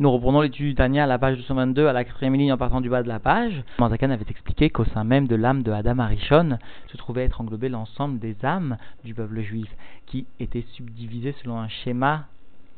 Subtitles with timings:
[0.00, 2.80] Nous reprenons l'étude du Tania à la page 222, à la quatrième ligne en partant
[2.80, 3.62] du bas de la page.
[3.78, 6.56] Manzakan avait expliqué qu'au sein même de l'âme de Adam Arishon
[6.90, 9.68] se trouvait être englobé l'ensemble des âmes du peuple juif,
[10.06, 12.28] qui étaient subdivisées selon un schéma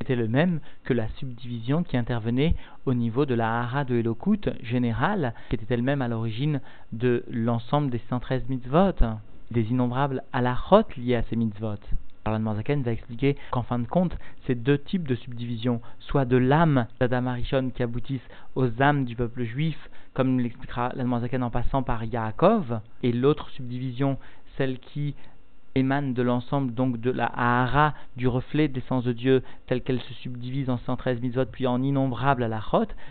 [0.01, 2.57] était le même que la subdivision qui intervenait
[2.87, 6.61] au niveau de la hara de Elokut générale, qui était elle-même à l'origine
[6.91, 8.99] de l'ensemble des 113 mitzvot,
[9.53, 11.79] des innombrables halachot liés à ces mitzvot.
[12.25, 14.17] Alors Zaken va expliquer qu'en fin de compte,
[14.47, 18.21] ces deux types de subdivisions, soit de l'âme d'Adam Arishon qui aboutissent
[18.55, 19.77] aux âmes du peuple juif,
[20.15, 24.19] comme l'expliquera Zaken en passant par Yaakov, et l'autre subdivision,
[24.57, 25.15] celle qui
[25.75, 30.01] émane de l'ensemble donc de la Ahara, du reflet des sens de Dieu, telle qu'elle
[30.01, 32.63] se subdivise en 113 mitzvot puis en innombrables à la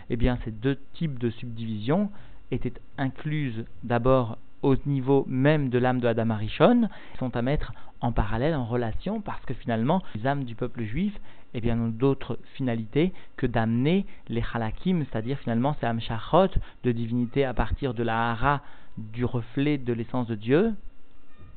[0.09, 2.09] eh bien ces deux types de subdivisions
[2.51, 6.89] étaient incluses d'abord au niveau même de l'âme de Adam Arishon,
[7.19, 11.13] sont à mettre en parallèle, en relation, parce que finalement, les âmes du peuple juif
[11.53, 16.47] eh bien, n'ont d'autres finalités que d'amener les halakim, c'est-à-dire finalement ces amshachot
[16.83, 18.61] de divinité à partir de la hara,
[18.97, 20.73] du reflet de l'essence de Dieu,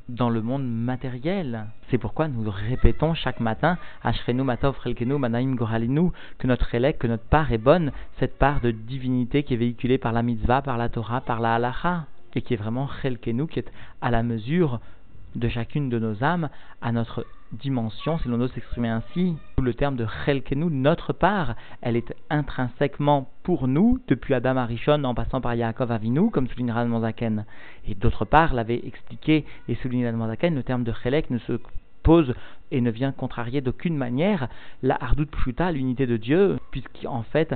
[0.09, 1.67] dans le monde matériel.
[1.91, 7.07] C'est pourquoi nous répétons chaque matin, Ashrenu Matov Relkenu Manaim Goralinu, que notre élect, que
[7.07, 10.77] notre part est bonne, cette part de divinité qui est véhiculée par la mitzvah, par
[10.77, 14.81] la Torah, par la halacha et qui est vraiment Chelkenu, qui est à la mesure
[15.35, 16.49] de chacune de nos âmes,
[16.81, 19.37] à notre dimension, si l'on ose s'exprimer ainsi.
[19.61, 25.15] Le terme de Chelkenu, notre part, elle est intrinsèquement pour nous, depuis Adam Arishon en
[25.15, 27.45] passant par Yaakov Avinu, comme souligne Radmanzaken.
[27.87, 31.61] Et d'autre part, l'avait expliqué et souligné Radmanzaken, le terme de Chelek ne se
[32.03, 32.35] pose
[32.71, 34.49] et ne vient contrarier d'aucune manière
[34.83, 37.55] la Hardout Pshuta, l'unité de Dieu, puisqu'en fait,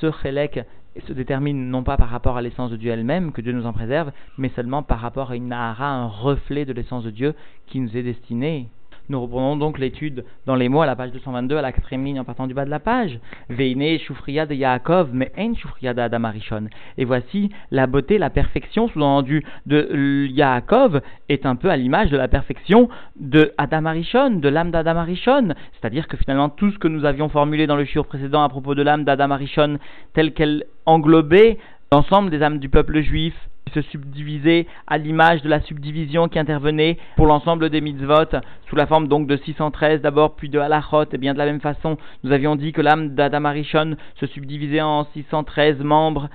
[0.00, 0.60] ce Chelek
[1.06, 3.72] se détermine non pas par rapport à l'essence de Dieu elle-même, que Dieu nous en
[3.72, 7.34] préserve, mais seulement par rapport à une Nahara, un reflet de l'essence de Dieu
[7.66, 8.68] qui nous est destiné.
[9.10, 12.20] Nous reprenons donc l'étude dans les mots à la page 222, à la quatrième ligne
[12.20, 13.18] en partant du bas de la page.
[13.48, 16.68] Veine Shufriya de Yaakov, mais en Shufriya de Adam Arishon.
[16.98, 22.18] Et voici la beauté, la perfection, sous-entendu, de Yaakov est un peu à l'image de
[22.18, 25.54] la perfection de Adam Arishon, de l'âme d'Adam Arishon.
[25.72, 28.74] C'est-à-dire que finalement tout ce que nous avions formulé dans le shiur précédent à propos
[28.74, 29.78] de l'âme d'Adam Arishon,
[30.12, 31.58] telle qu'elle englobait
[31.92, 33.34] l'ensemble des âmes du peuple juif,
[33.74, 38.86] se subdivisait à l'image de la subdivision qui intervenait pour l'ensemble des mitzvot sous la
[38.86, 42.32] forme donc de 613 d'abord puis de halachot et bien de la même façon nous
[42.32, 46.28] avions dit que l'âme d'Adam Arishon se subdivisait en 613 membres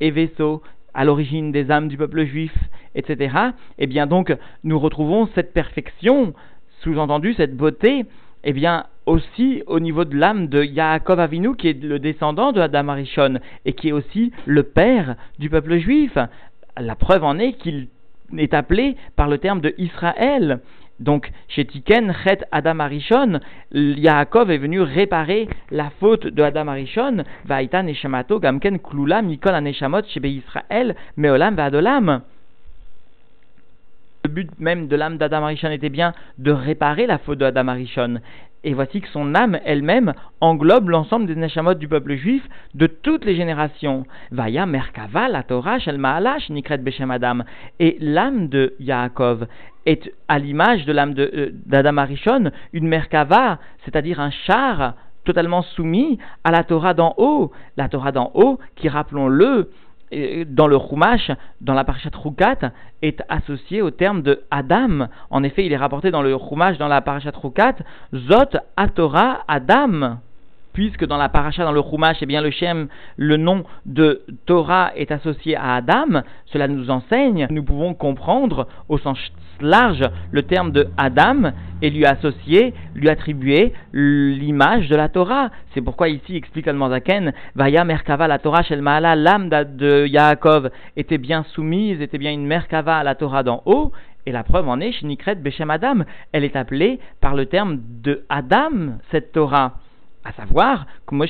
[0.00, 0.62] et vaisseaux
[0.94, 2.54] à l'origine des âmes du peuple juif
[2.94, 3.34] etc
[3.78, 6.34] et bien donc nous retrouvons cette perfection
[6.82, 8.04] sous-entendu cette beauté
[8.44, 12.60] et bien aussi au niveau de l'âme de Yaakov Avinu, qui est le descendant de
[12.60, 16.18] Adam Arishon, et qui est aussi le père du peuple juif
[16.78, 17.88] la preuve en est qu'il
[18.36, 20.60] est appelé par le terme de Israël.
[20.98, 23.40] Donc, chez Tiken, Chet Adam Arishon,
[23.72, 30.04] Yaakov est venu réparer la faute de Adam Arishon, Vaïta Neshamato, Gamken Klula, Mikol Aneshamot,
[30.08, 32.22] Shebe Israël, Meolam Vadolam.
[34.24, 37.68] Le but même de l'âme d'Adam Arishon était bien de réparer la faute de Adam
[37.68, 38.20] Arishon.
[38.66, 42.42] Et voici que son âme elle-même englobe l'ensemble des neshamot du peuple juif
[42.74, 44.06] de toutes les générations.
[44.32, 47.44] Vaya Merkava, la Torah, Shel Maalash, Nikret Beshem Adam.
[47.78, 49.46] Et l'âme de Yaakov
[49.86, 54.94] est à l'image de l'âme euh, d'Adam Arishon, une Merkava, c'est-à-dire un char
[55.24, 57.52] totalement soumis à la Torah d'en haut.
[57.76, 59.70] La Torah d'en haut qui, rappelons-le,
[60.12, 61.30] dans le Chumash,
[61.60, 62.72] dans la parashat Rukat,
[63.02, 65.08] est associé au terme de Adam.
[65.30, 67.76] En effet, il est rapporté dans le Chumash, dans la parashat Rukat,
[68.14, 70.18] Zot Atora Adam
[70.76, 74.92] puisque dans la paracha, dans le Chumash, eh bien le Shem, le nom de Torah
[74.94, 76.20] est associé à Adam,
[76.52, 79.18] cela nous enseigne, nous pouvons comprendre au sens
[79.62, 81.52] large le terme de Adam
[81.82, 85.50] et lui associer, lui attribuer l'image de la Torah.
[85.74, 91.18] C'est pourquoi ici explique Zaken, Vaya Merkava la Torah Shel Maala, l'âme de Yaakov était
[91.18, 93.92] bien soumise, était bien une Merkava à la Torah d'en haut,
[94.26, 97.80] et la preuve en est, chez Nikret Beshem Adam, elle est appelée par le terme
[98.02, 99.74] de Adam, cette Torah
[100.26, 101.24] à savoir, comme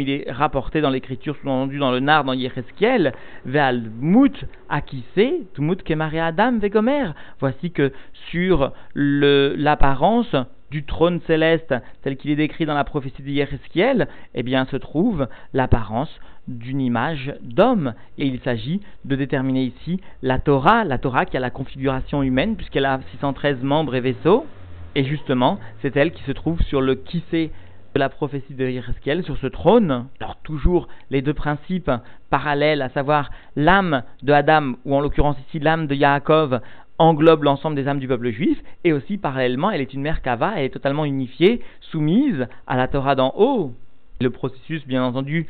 [0.00, 3.12] il est rapporté dans l'écriture, sous-entendu dans le Nar, dans Yereskiel,
[3.44, 7.10] Ve'al Mut Akise, Tumut Kemare Adam Vegomer.
[7.40, 7.92] Voici que
[8.30, 10.36] sur l'apparence
[10.70, 14.76] du trône céleste, tel qu'il est décrit dans la prophétie de Yereskiel, eh bien, se
[14.76, 17.92] trouve l'apparence d'une image d'homme.
[18.18, 22.54] Et il s'agit de déterminer ici la Torah, la Torah qui a la configuration humaine,
[22.54, 24.46] puisqu'elle a 613 membres et vaisseaux.
[24.94, 27.50] Et justement, c'est elle qui se trouve sur le Kissé
[27.94, 30.06] de la prophétie de Yereskel sur ce trône.
[30.20, 31.90] Alors toujours les deux principes
[32.30, 36.60] parallèles, à savoir l'âme de Adam, ou en l'occurrence ici l'âme de Yaakov,
[36.98, 40.52] englobe l'ensemble des âmes du peuple juif, et aussi parallèlement, elle est une mère kava,
[40.56, 43.72] elle est totalement unifiée, soumise à la Torah d'en haut.
[44.20, 45.46] Le processus, bien entendu,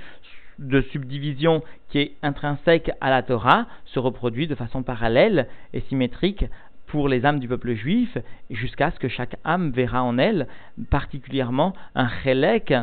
[0.58, 6.44] de subdivision qui est intrinsèque à la Torah se reproduit de façon parallèle et symétrique
[6.92, 8.18] pour les âmes du peuple juif,
[8.50, 10.46] jusqu'à ce que chaque âme verra en elle
[10.90, 12.74] particulièrement un chélek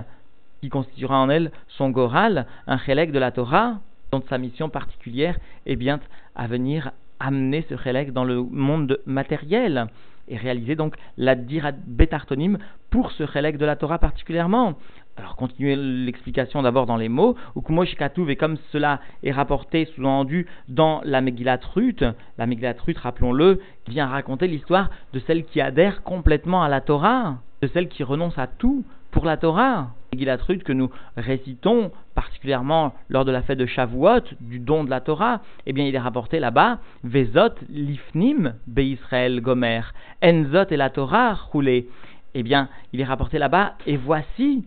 [0.62, 3.78] qui constituera en elle son goral, un chélek de la Torah,
[4.12, 6.00] dont sa mission particulière est bien
[6.36, 9.86] à venir amener ce chélek dans le monde matériel
[10.28, 12.58] et réaliser donc la dirat bétartonim
[12.90, 14.74] pour ce chélek de la Torah particulièrement.
[15.20, 17.36] Alors, continuez l'explication d'abord dans les mots.
[17.58, 22.06] Ukumosh Katouv, et comme cela est rapporté, sous-entendu, dans la Megillat Ruth,
[22.38, 27.40] la Megillat Ruth, rappelons-le, vient raconter l'histoire de celle qui adhère complètement à la Torah,
[27.62, 29.90] de celle qui renonce à tout pour la Torah.
[30.14, 34.90] Megillat Ruth que nous récitons particulièrement lors de la fête de Shavuot, du don de
[34.90, 39.82] la Torah, eh bien il est rapporté là-bas, Vezot lifnim be Israël gomer,
[40.24, 41.90] enzot et la Torah roulé.
[42.36, 44.64] Eh bien, il est rapporté là-bas, et voici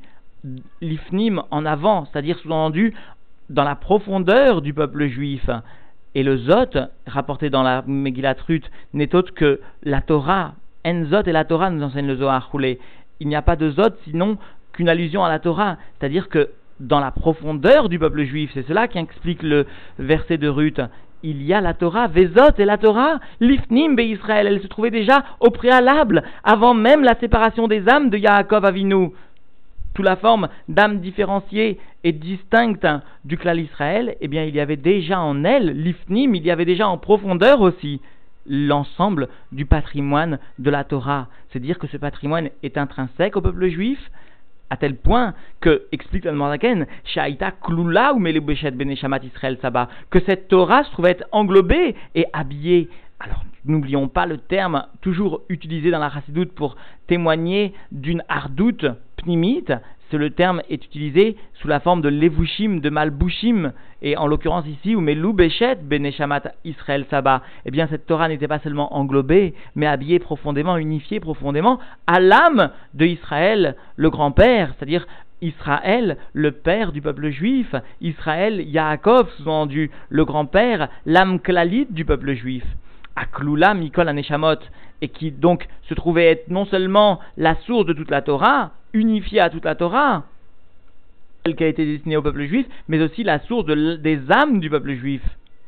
[0.81, 2.95] l'ifnim en avant, c'est-à-dire sous-entendu
[3.51, 5.49] dans la profondeur du peuple juif.
[6.15, 10.55] Et le Zot, rapporté dans la Megillat Ruth, n'est autre que la Torah.
[10.85, 12.79] En Zot et la Torah nous enseigne le Zohar roulé.
[13.21, 14.37] Il n'y a pas de Zot sinon
[14.73, 15.77] qu'une allusion à la Torah.
[15.99, 16.51] C'est-à-dire que
[16.81, 19.67] dans la profondeur du peuple juif, c'est cela qui explique le
[19.99, 20.81] verset de Ruth,
[21.23, 24.91] il y a la Torah, Vezot et la Torah, l'Ifnim Be Israël, elle se trouvait
[24.91, 29.11] déjà au préalable, avant même la séparation des âmes de Yaakov Avinu
[29.97, 32.87] sous la forme d'âmes différenciées et distinctes
[33.25, 36.65] du clan Israël, eh bien, il y avait déjà en elle, l'ifnim, il y avait
[36.65, 38.01] déjà en profondeur aussi
[38.47, 41.29] l'ensemble du patrimoine de la Torah.
[41.53, 44.01] C'est dire que ce patrimoine est intrinsèque au peuple juif,
[44.71, 50.49] à tel point que, explique le Mordaken, Shaita Klula ou Beneshamat Israël Saba, que cette
[50.49, 52.89] Torah se trouvait englobée et habillée.
[53.25, 56.75] Alors, n'oublions pas le terme toujours utilisé dans la Chassidoute pour
[57.07, 58.85] témoigner d'une ardoute
[59.17, 59.73] pnimite,
[60.11, 63.73] ce le terme est utilisé sous la forme de levushim, de malbushim,
[64.03, 68.49] et en l'occurrence ici, où melou bechet beneshamat Israël Saba, eh bien cette Torah n'était
[68.49, 71.79] pas seulement englobée, mais habillée profondément, unifiée profondément
[72.09, 75.07] à l'âme de Israël, le grand-père, c'est-à-dire
[75.41, 82.35] Israël, le père du peuple juif, Israël, Yaakov, sous-entendu, le grand-père, l'âme clalite du peuple
[82.35, 82.65] juif.
[83.17, 84.59] Aklula Mikol Aneshamot,
[85.01, 89.41] et qui donc se trouvait être non seulement la source de toute la Torah, unifiée
[89.41, 90.25] à toute la Torah,
[91.45, 94.71] celle qui a été destinée au peuple juif, mais aussi la source des âmes du
[94.71, 95.23] peuple juif.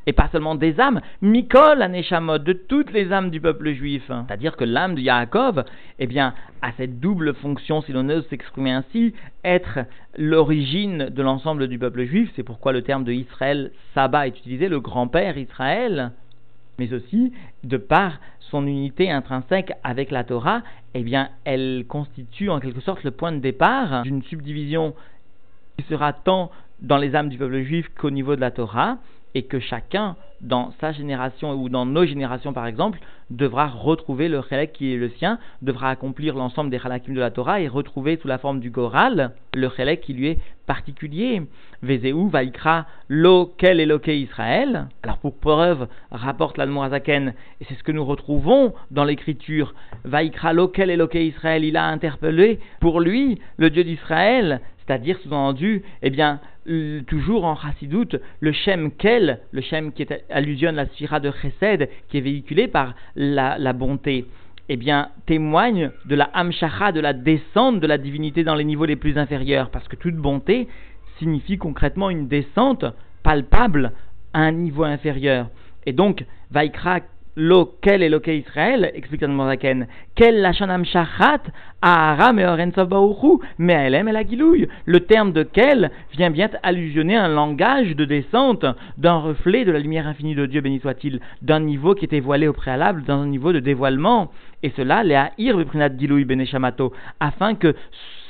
[0.07, 4.03] Et pas seulement des âmes, Mikol Aneshamot, de toutes les âmes du peuple juif.
[4.07, 5.65] C'est-à-dire que l'âme de Yaakov,
[5.97, 9.79] eh bien, a cette double fonction, si l'on ose s'exprimer ainsi, être
[10.15, 12.31] l'origine de l'ensemble du peuple juif.
[12.35, 16.11] C'est pourquoi le terme de Israël, Saba, est utilisé, le grand-père Israël
[16.79, 17.33] mais aussi
[17.63, 20.61] de par son unité intrinsèque avec la Torah,
[20.93, 24.93] eh bien, elle constitue en quelque sorte le point de départ d'une subdivision
[25.77, 26.51] qui sera tant
[26.81, 28.97] dans les âmes du peuple juif qu'au niveau de la Torah,
[29.35, 32.99] et que chacun, dans sa génération ou dans nos générations par exemple,
[33.29, 37.31] devra retrouver le chélek qui est le sien, devra accomplir l'ensemble des halakim de la
[37.31, 41.41] Torah et retrouver sous la forme du goral le chélek qui lui est particulier.
[41.81, 44.87] Vezeu vaikra lo kel eloke Israël.
[45.03, 49.73] Alors pour preuve, rapporte l'Admorazaken, et c'est ce que nous retrouvons dans l'écriture,
[50.05, 55.83] vaikra lo kel eloke Israël, il a interpellé pour lui le Dieu d'Israël, c'est-à-dire sous-entendu,
[56.01, 56.39] eh bien,
[57.07, 61.89] toujours en chassidoute, le Shem Kel, le Shem qui est, allusionne la sphira de Chesed,
[62.09, 64.25] qui est véhiculé par la, bonté,
[64.69, 68.85] eh bien, témoigne de la Hamshacha, de la descente de la divinité dans les niveaux
[68.85, 70.67] les plus inférieurs, parce que toute bonté
[71.17, 72.85] signifie concrètement une descente
[73.23, 73.91] palpable
[74.33, 75.49] à un niveau inférieur.
[75.85, 76.99] Et donc, Vaikra
[77.37, 81.41] Lo quel est Israël, explique Zaken, quel lachanam shachat
[81.81, 84.69] ahara meorensav baouchu, me'elem el agilouy.
[84.85, 88.65] Le terme de quel vient bien allusionner un langage de descente
[88.97, 92.47] d'un reflet de la lumière infinie de Dieu, béni soit-il, d'un niveau qui était voilé
[92.47, 94.31] au préalable, dans un niveau de dévoilement.
[94.63, 97.75] Et cela, les ha'ir beprinat gilouy beneshamato, afin que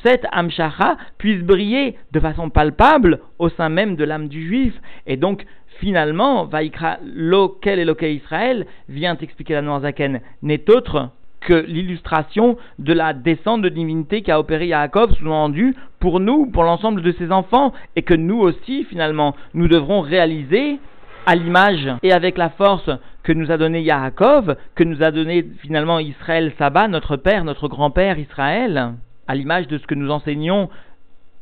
[0.03, 4.73] cette amshacha puisse briller de façon palpable au sein même de l'âme du juif.
[5.05, 5.45] Et donc,
[5.79, 11.09] finalement, Vaikra et loquel Israël vient expliquer la Noirzaken n'est autre
[11.41, 17.01] que l'illustration de la descente de divinité qu'a opéré Yaakov, sous-entendu, pour nous, pour l'ensemble
[17.01, 20.79] de ses enfants, et que nous aussi, finalement, nous devrons réaliser
[21.27, 22.89] à l'image et avec la force
[23.23, 27.67] que nous a donné Yaakov, que nous a donné finalement Israël Saba, notre père, notre
[27.67, 28.93] grand-père Israël,
[29.27, 30.69] à l'image de ce que nous enseignons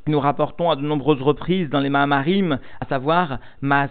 [0.07, 3.89] nous rapportons à de nombreuses reprises dans les Mahamarim, à savoir Maase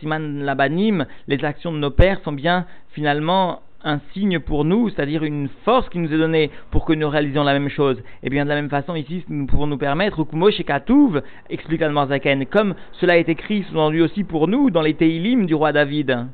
[0.00, 5.24] Siman Labanim, les actions de nos pères sont bien finalement un signe pour nous, c'est-à-dire
[5.24, 8.02] une force qui nous est donnée pour que nous réalisions la même chose.
[8.22, 12.46] Et bien de la même façon, ici, nous pouvons nous permettre, Kumo Shekatouv, explique Zaken,
[12.46, 16.26] comme cela est écrit, sous-entendu aussi pour nous, dans les Teilim du roi David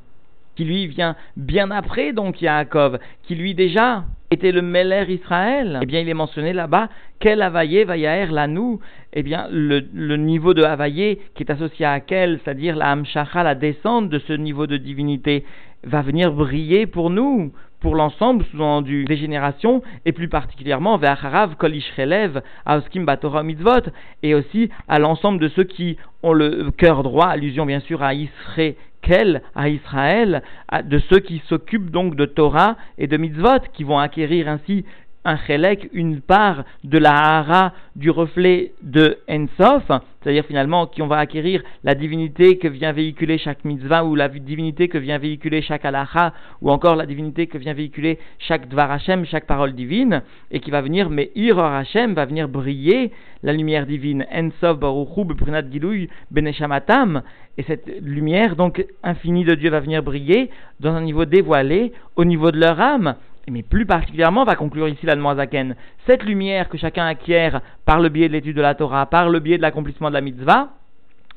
[0.59, 5.87] qui lui vient bien après donc Yaakov, qui lui déjà était le Meller Israël, eh
[5.87, 6.88] bien il est mentionné là-bas,
[7.21, 8.81] quel Havaye Vayaer Lanou,
[9.12, 13.55] eh bien le, niveau de Havaye qui est associé à quel, c'est-à-dire la Hamshacha, la
[13.55, 15.45] descente de ce niveau de divinité,
[15.85, 21.55] va venir briller pour nous, pour l'ensemble, sous-entendu, des générations, et plus particulièrement vers Harav,
[21.55, 23.93] Kolish Relev, Aoskim Batora Mitzvot,
[24.25, 28.12] et aussi à l'ensemble de ceux qui ont le cœur droit, allusion bien sûr à
[28.12, 28.75] Israël,
[29.55, 30.43] à Israël,
[30.85, 34.85] de ceux qui s'occupent donc de Torah et de mitzvot, qui vont acquérir ainsi
[35.25, 39.85] un chélek, une part de la hara du reflet de Ensof,
[40.23, 44.29] c'est-à-dire finalement qui on va acquérir la divinité que vient véhiculer chaque mitzvah ou la
[44.29, 46.33] divinité que vient véhiculer chaque halacha
[46.63, 50.71] ou encore la divinité que vient véhiculer chaque dvar Hashem, chaque parole divine et qui
[50.71, 56.09] va venir, mais Ir Hashem va venir briller la lumière divine, Ensof Baruchu Beprinat Gilouy
[56.31, 57.23] Beneshamatam
[57.57, 62.25] et cette lumière donc infinie de Dieu va venir briller dans un niveau dévoilé au
[62.25, 63.17] niveau de leur âme
[63.50, 65.76] mais plus particulièrement, va conclure ici la Zaken,
[66.07, 69.40] cette lumière que chacun acquiert par le biais de l'étude de la Torah, par le
[69.40, 70.71] biais de l'accomplissement de la mitzvah,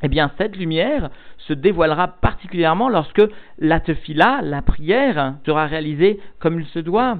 [0.03, 3.21] eh bien cette lumière se dévoilera particulièrement lorsque
[3.59, 7.17] la tefila, la prière, sera réalisée comme il se doit.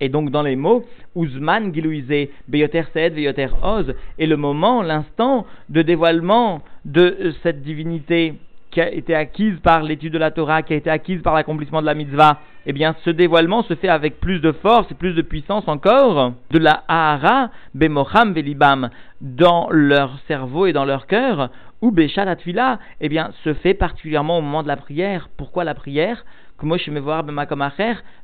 [0.00, 0.84] Et donc dans les mots,
[1.14, 8.34] Uzman Gilouizé, Beyoter Sed, Beyoter Oz, est le moment, l'instant de dévoilement de cette divinité
[8.72, 11.80] qui a été acquise par l'étude de la Torah, qui a été acquise par l'accomplissement
[11.80, 15.14] de la mitzvah, eh bien ce dévoilement se fait avec plus de force et plus
[15.14, 21.50] de puissance encore de la Ahara, Bemocham, Velibam, dans leur cerveau et dans leur cœur,
[21.82, 25.28] ou Beshat Atfila, eh bien se fait particulièrement au moment de la prière.
[25.36, 26.24] Pourquoi la prière?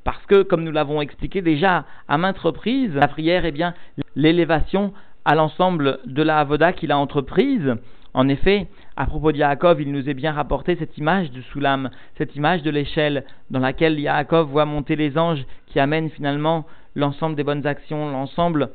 [0.05, 3.75] Parce que, comme nous l'avons expliqué déjà à maintes reprises, la prière est bien
[4.15, 4.93] l'élévation
[5.25, 7.75] à l'ensemble de la avoda qu'il a entreprise.
[8.15, 11.89] En effet, à propos de Yaakov, il nous est bien rapporté cette image de Soulam,
[12.17, 17.37] cette image de l'échelle dans laquelle Yaakov voit monter les anges qui amènent finalement l'ensemble
[17.37, 18.71] des bonnes actions, l'ensemble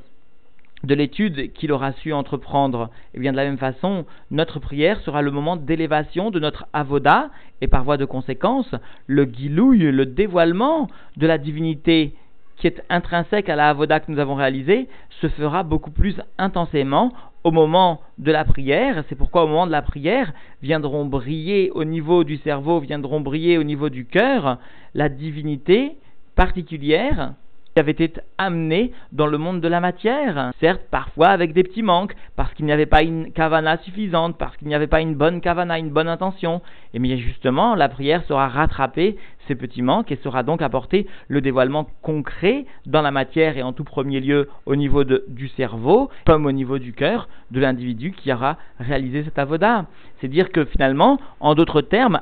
[0.86, 2.89] de l'étude qu'il aura su entreprendre.
[3.13, 7.30] Et bien de la même façon, notre prière sera le moment d'élévation de notre avoda
[7.60, 8.74] et par voie de conséquence,
[9.08, 10.88] le guilouille, le dévoilement
[11.18, 12.15] de la divinité
[12.56, 14.88] qui est intrinsèque à la avoda que nous avons réalisée
[15.20, 17.12] se fera beaucoup plus intensément
[17.43, 19.03] au moment de la prière.
[19.09, 23.57] C'est pourquoi au moment de la prière viendront briller au niveau du cerveau, viendront briller
[23.57, 24.57] au niveau du cœur
[24.93, 25.97] la divinité
[26.35, 27.33] particulière
[27.73, 30.51] qui avait été amené dans le monde de la matière.
[30.59, 34.55] Certes, parfois avec des petits manques, parce qu'il n'y avait pas une kavana suffisante, parce
[34.57, 36.62] qu'il n'y avait pas une bonne kavana, une bonne intention.
[36.93, 41.41] Et bien justement, la prière sera rattrapée ces petits manques et sera donc apporté le
[41.41, 46.45] dévoilement concret dans la matière et en tout premier lieu au niveau du cerveau, comme
[46.45, 49.85] au niveau du cœur de l'individu qui aura réalisé cet avoda.
[50.19, 52.21] C'est dire que finalement, en d'autres termes,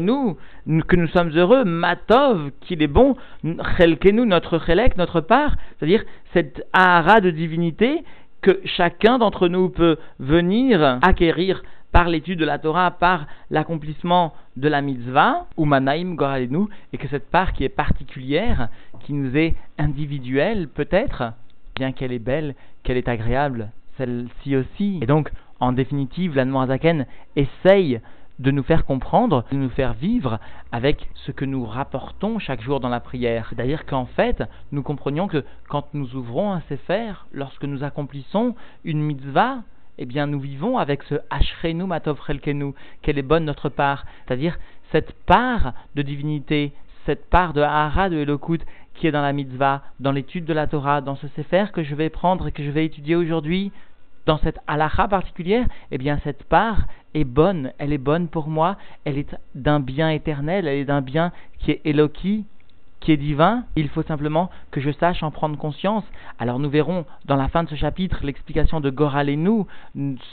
[0.00, 0.36] nous
[0.86, 3.16] que nous sommes heureux, matov, qu'il est bon,
[3.78, 8.02] chelkenu, notre chelek, notre part, c'est-à-dire cette ahara de divinité
[8.42, 14.68] que chacun d'entre nous peut venir acquérir par l'étude de la Torah, par l'accomplissement de
[14.68, 18.68] la mitzvah, ou manaim goralenu, et que cette part qui est particulière,
[19.00, 21.32] qui nous est individuelle peut-être,
[21.74, 24.98] bien qu'elle est belle, qu'elle est agréable, celle-ci aussi.
[25.02, 25.30] Et donc,
[25.60, 28.00] en définitive, la Zaken essaye
[28.38, 30.38] de nous faire comprendre, de nous faire vivre
[30.70, 33.48] avec ce que nous rapportons chaque jour dans la prière.
[33.50, 38.54] C'est-à-dire qu'en fait, nous comprenions que quand nous ouvrons un sefer, lorsque nous accomplissons
[38.84, 39.62] une mitzvah,
[39.98, 44.58] eh bien nous vivons avec ce Ashrenu Matov Relkenu, quelle est bonne notre part, c'est-à-dire
[44.92, 46.72] cette part de divinité,
[47.04, 48.60] cette part de Hara de Elokut
[48.94, 51.94] qui est dans la mitzvah, dans l'étude de la Torah, dans ce Sefer que je
[51.94, 53.70] vais prendre et que je vais étudier aujourd'hui,
[54.26, 58.76] dans cette halacha particulière, eh bien cette part est bonne, elle est bonne pour moi,
[59.04, 62.44] elle est d'un bien éternel, elle est d'un bien qui est Eloki,
[63.00, 66.04] qui est divin, il faut simplement que je sache en prendre conscience.
[66.38, 69.66] Alors nous verrons dans la fin de ce chapitre l'explication de Goral et nous,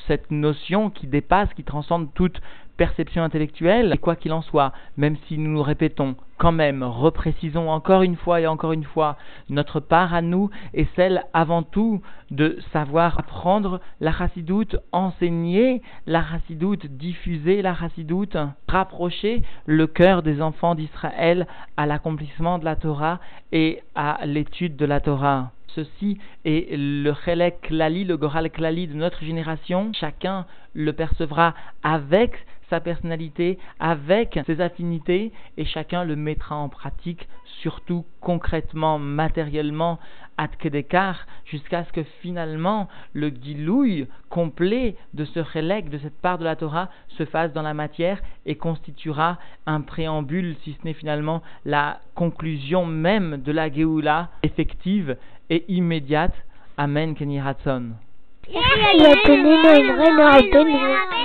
[0.08, 2.42] cette notion qui dépasse, qui transcende toute
[2.78, 3.92] perception intellectuelle.
[3.94, 8.18] Et quoi qu'il en soit, même si nous nous répétons, quand même, reprécisons encore une
[8.18, 9.18] fois et encore une fois,
[9.50, 16.24] notre part à nous est celle avant tout de savoir apprendre la chassidoute, enseigner la
[16.24, 23.20] chassidoute, diffuser la chassidoute, rapprocher le cœur des enfants d'Israël à l'accomplissement de la Torah
[23.54, 28.94] et à l'étude de la Torah ceci est le chelek klali, le goral klali de
[28.94, 29.92] notre génération.
[29.94, 31.54] Chacun le percevra
[31.84, 32.32] avec
[32.70, 37.28] sa personnalité, avec ses affinités, et chacun le mettra en pratique,
[37.62, 40.00] surtout concrètement, matériellement,
[40.38, 46.38] ad kedekar, jusqu'à ce que finalement le guilouille complet de ce relègue, de cette part
[46.38, 50.94] de la Torah, se fasse dans la matière et constituera un préambule, si ce n'est
[50.94, 55.18] finalement la conclusion même de la Géoula effective
[55.50, 56.36] et immédiate.
[56.78, 57.40] Amen, Kenny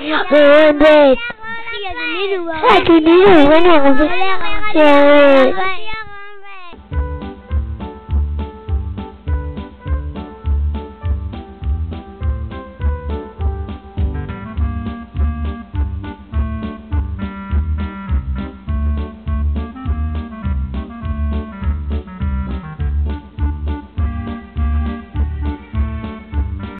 [0.00, 1.14] Remember,
[2.69, 3.83] like a needle, when it